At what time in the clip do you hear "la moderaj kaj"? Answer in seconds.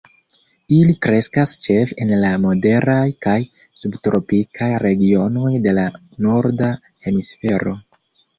2.23-3.35